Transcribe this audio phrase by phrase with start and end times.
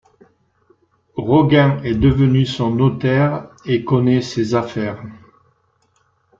[1.15, 5.03] Roguin est devenu son notaire et connaît ses affaires.